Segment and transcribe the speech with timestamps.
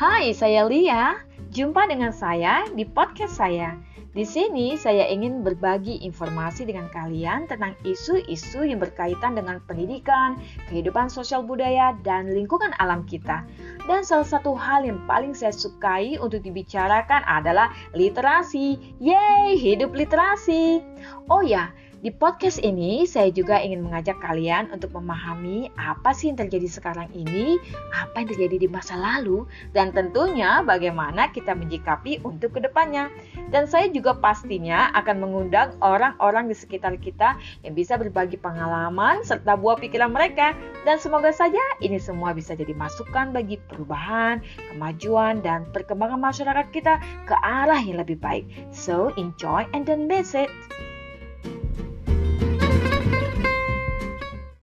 [0.00, 1.20] Hai, saya Lia.
[1.52, 3.76] Jumpa dengan saya di podcast saya.
[4.16, 10.40] Di sini saya ingin berbagi informasi dengan kalian tentang isu-isu yang berkaitan dengan pendidikan,
[10.72, 13.44] kehidupan sosial budaya, dan lingkungan alam kita.
[13.84, 18.80] Dan salah satu hal yang paling saya sukai untuk dibicarakan adalah literasi.
[19.04, 20.80] Yeay, hidup literasi!
[21.28, 26.40] Oh ya, di podcast ini, saya juga ingin mengajak kalian untuk memahami apa sih yang
[26.40, 27.60] terjadi sekarang ini,
[27.92, 29.44] apa yang terjadi di masa lalu,
[29.76, 33.12] dan tentunya bagaimana kita menjikapi untuk ke depannya.
[33.52, 39.60] Dan saya juga pastinya akan mengundang orang-orang di sekitar kita yang bisa berbagi pengalaman serta
[39.60, 40.56] buah pikiran mereka.
[40.88, 44.40] Dan semoga saja ini semua bisa jadi masukan bagi perubahan,
[44.72, 46.96] kemajuan, dan perkembangan masyarakat kita
[47.28, 48.48] ke arah yang lebih baik.
[48.72, 50.48] So, enjoy and don't miss it.